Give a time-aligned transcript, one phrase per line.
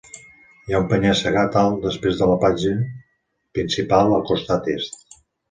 [0.69, 2.73] Hi ha un penya-segat alt després de la platja
[3.59, 5.01] principal al costat est.